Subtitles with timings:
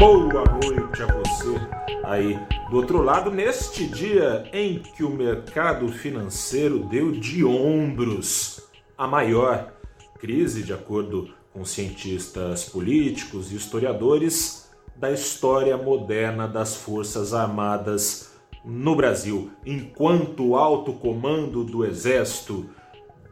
[0.00, 1.60] boa noite a você.
[2.04, 8.62] Aí do outro lado, neste dia em que o mercado financeiro deu de ombros
[8.96, 9.74] a maior
[10.18, 18.32] crise, de acordo com cientistas políticos e historiadores, da história moderna das Forças Armadas
[18.64, 22.70] no Brasil, enquanto o alto comando do Exército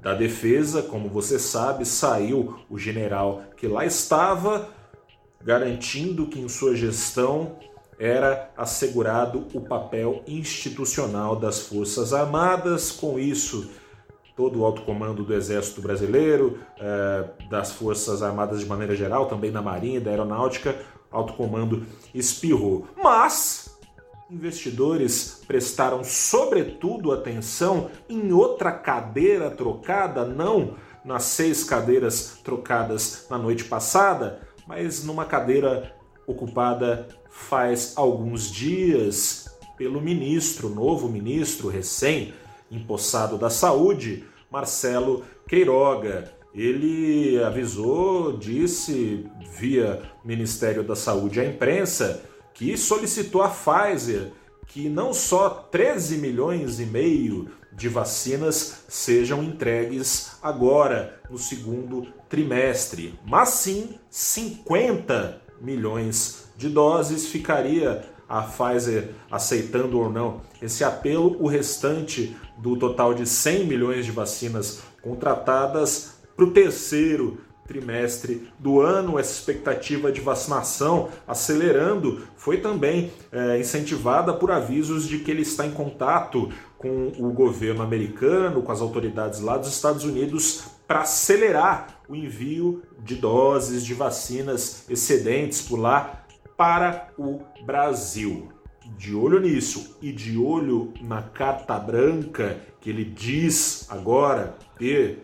[0.00, 4.68] Da defesa, como você sabe, saiu o general que lá estava,
[5.42, 7.58] garantindo que em sua gestão
[8.04, 12.92] era assegurado o papel institucional das Forças Armadas.
[12.92, 13.70] Com isso,
[14.36, 19.50] todo o alto comando do Exército Brasileiro, é, das Forças Armadas de maneira geral, também
[19.50, 20.76] da Marinha, da Aeronáutica,
[21.10, 22.86] alto comando espirrou.
[23.02, 23.74] Mas
[24.30, 33.64] investidores prestaram sobretudo atenção em outra cadeira trocada, não nas seis cadeiras trocadas na noite
[33.64, 35.94] passada, mas numa cadeira
[36.26, 39.46] ocupada faz alguns dias
[39.76, 42.32] pelo ministro, novo ministro recém
[42.70, 46.32] empossado da Saúde, Marcelo Queiroga.
[46.54, 49.26] Ele avisou, disse
[49.58, 52.22] via Ministério da Saúde à imprensa
[52.54, 54.30] que solicitou à Pfizer
[54.66, 63.18] que não só 13 milhões e meio de vacinas sejam entregues agora, no segundo trimestre,
[63.26, 71.46] mas sim 50 milhões de doses ficaria a Pfizer aceitando ou não esse apelo, o
[71.46, 79.18] restante do total de 100 milhões de vacinas contratadas para o terceiro trimestre do ano,
[79.18, 85.66] essa expectativa de vacinação acelerando foi também é, incentivada por avisos de que ele está
[85.66, 86.50] em contato
[86.84, 92.82] com o governo americano, com as autoridades lá dos Estados Unidos, para acelerar o envio
[93.02, 96.26] de doses de vacinas excedentes por lá
[96.58, 98.48] para o Brasil.
[98.98, 105.22] De olho nisso e de olho na carta branca que ele diz agora ter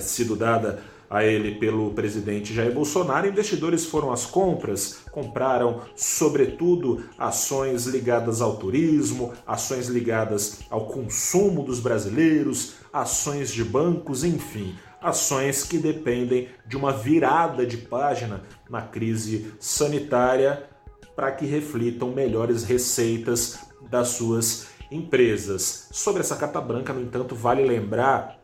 [0.00, 7.84] sido dada a ele pelo presidente Jair Bolsonaro, investidores foram às compras, compraram sobretudo ações
[7.84, 15.76] ligadas ao turismo, ações ligadas ao consumo dos brasileiros, ações de bancos, enfim, ações que
[15.76, 18.40] dependem de uma virada de página
[18.70, 20.66] na crise sanitária
[21.14, 23.58] para que reflitam melhores receitas
[23.90, 25.88] das suas empresas.
[25.92, 28.41] Sobre essa carta branca, no entanto, vale lembrar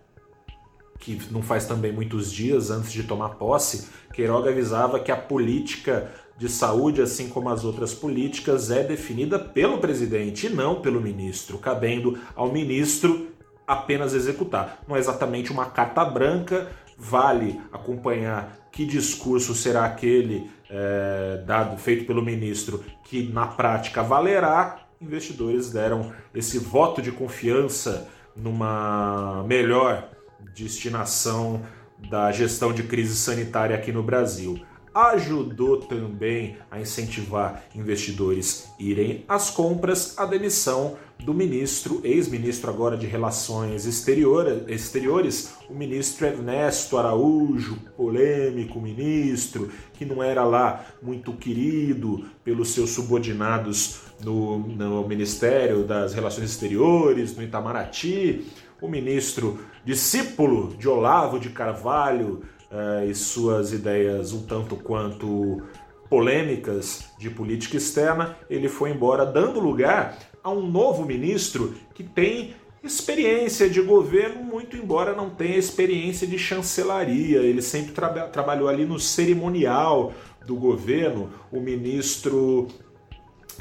[0.98, 6.10] que não faz também muitos dias antes de tomar posse, Queiroga avisava que a política
[6.36, 11.58] de saúde, assim como as outras políticas, é definida pelo presidente e não pelo ministro,
[11.58, 13.28] cabendo ao ministro
[13.66, 14.80] apenas executar.
[14.86, 22.06] Não é exatamente uma carta branca, vale acompanhar que discurso será aquele é, dado feito
[22.06, 24.86] pelo ministro que na prática valerá.
[25.00, 30.08] Investidores deram esse voto de confiança numa melhor
[30.54, 31.62] destinação
[32.10, 34.60] da gestão de crise sanitária aqui no Brasil.
[34.94, 43.06] Ajudou também a incentivar investidores irem às compras a demissão do ministro, ex-ministro agora de
[43.06, 52.70] Relações Exteriores, o ministro Ernesto Araújo, polêmico ministro, que não era lá muito querido pelos
[52.70, 58.46] seus subordinados no, no Ministério das Relações Exteriores, no Itamaraty,
[58.80, 59.58] o ministro
[59.88, 65.62] discípulo de Olavo de Carvalho, uh, e suas ideias um tanto quanto
[66.10, 72.54] polêmicas de política externa, ele foi embora, dando lugar a um novo ministro que tem
[72.84, 77.38] experiência de governo, muito embora não tenha experiência de chancelaria.
[77.38, 80.12] Ele sempre tra trabalhou ali no cerimonial
[80.44, 81.30] do governo.
[81.50, 82.68] O ministro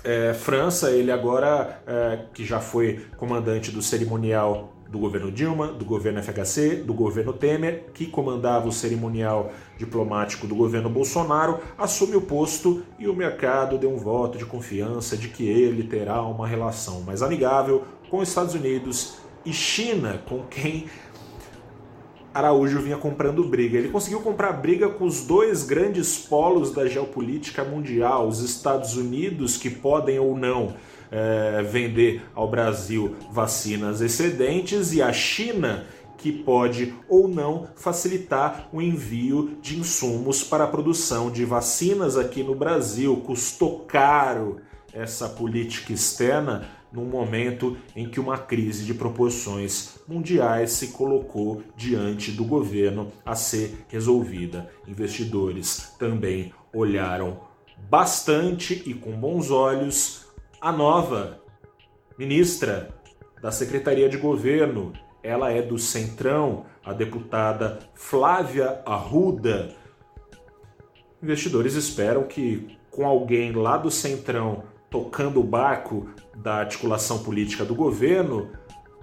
[0.04, 5.86] é, França, ele agora, é, que já foi comandante do cerimonial do governo Dilma, do
[5.86, 12.22] governo FHC, do governo Temer, que comandava o cerimonial diplomático do governo Bolsonaro, assume o
[12.22, 17.02] posto e o mercado deu um voto de confiança de que ele terá uma relação
[17.02, 20.88] mais amigável com os Estados Unidos e China, com quem
[22.38, 23.78] Araújo vinha comprando briga.
[23.78, 29.58] Ele conseguiu comprar briga com os dois grandes polos da geopolítica mundial, os Estados Unidos,
[29.58, 30.76] que podem ou não
[31.12, 35.86] é, vender ao Brasil vacinas excedentes, e a China,
[36.16, 42.44] que pode ou não facilitar o envio de insumos para a produção de vacinas aqui
[42.44, 43.16] no Brasil.
[43.18, 44.58] Custou caro
[44.94, 52.32] essa política externa num momento em que uma crise de proporções mundiais se colocou diante
[52.32, 54.70] do governo a ser resolvida.
[54.88, 57.42] Investidores também olharam
[57.90, 60.28] bastante e com bons olhos
[60.60, 61.42] a nova
[62.18, 62.90] ministra
[63.42, 64.94] da Secretaria de Governo.
[65.22, 69.76] Ela é do Centrão, a deputada Flávia Arruda.
[71.22, 77.76] Investidores esperam que com alguém lá do Centrão tocando o barco da articulação política do
[77.76, 78.52] governo,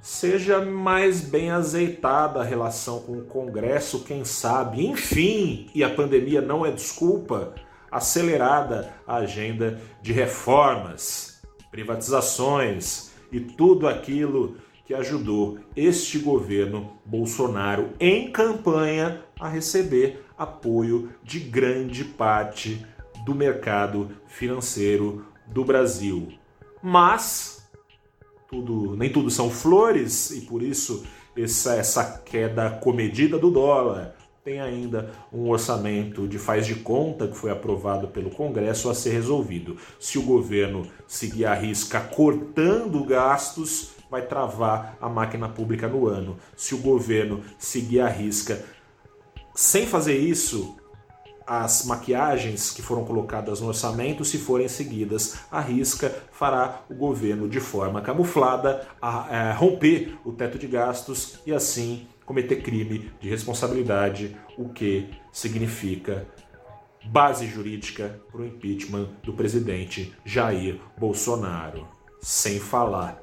[0.00, 6.40] seja mais bem azeitada a relação com o Congresso, quem sabe, enfim, e a pandemia
[6.40, 7.54] não é desculpa,
[7.90, 11.40] acelerada a agenda de reformas,
[11.70, 21.40] privatizações e tudo aquilo que ajudou este governo Bolsonaro em campanha a receber apoio de
[21.40, 22.84] grande parte
[23.24, 26.28] do mercado financeiro do Brasil.
[26.82, 27.68] Mas
[28.48, 31.04] tudo, nem tudo são flores e por isso
[31.36, 34.14] essa, essa queda comedida do dólar.
[34.44, 39.12] Tem ainda um orçamento de faz de conta que foi aprovado pelo Congresso a ser
[39.12, 39.78] resolvido.
[39.98, 46.36] Se o governo seguir a risca cortando gastos, vai travar a máquina pública no ano.
[46.54, 48.62] Se o governo seguir a risca
[49.54, 50.76] sem fazer isso,
[51.46, 57.48] as maquiagens que foram colocadas no orçamento, se forem seguidas à risca, fará o governo
[57.48, 63.28] de forma camuflada a, a romper o teto de gastos e assim cometer crime de
[63.28, 66.26] responsabilidade, o que significa
[67.04, 71.86] base jurídica para o impeachment do presidente Jair Bolsonaro.
[72.20, 73.20] Sem falar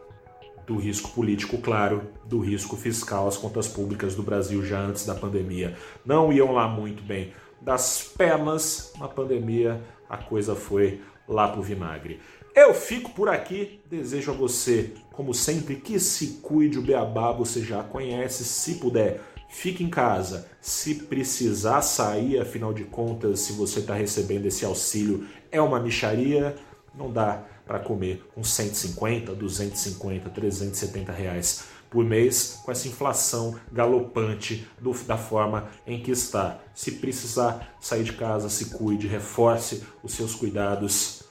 [0.67, 3.27] do risco político, claro, do risco fiscal.
[3.27, 5.75] As contas públicas do Brasil já antes da pandemia
[6.05, 12.19] não iam lá muito bem das pernas, na pandemia a coisa foi lá pro vinagre.
[12.53, 17.61] Eu fico por aqui, desejo a você, como sempre, que se cuide o beabá, você
[17.61, 20.49] já conhece, se puder, fique em casa.
[20.59, 26.55] Se precisar sair, afinal de contas, se você está recebendo esse auxílio, é uma micharia,
[26.93, 34.65] não dá para comer uns 150, 250, 370 reais por mês com essa inflação galopante
[34.79, 36.59] do, da forma em que está.
[36.73, 41.23] Se precisar sair de casa, se cuide, reforce os seus cuidados.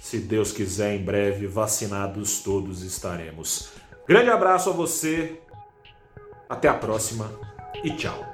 [0.00, 3.72] Se Deus quiser, em breve, vacinados todos estaremos.
[4.06, 5.40] Grande abraço a você,
[6.48, 7.30] até a próxima
[7.82, 8.29] e tchau.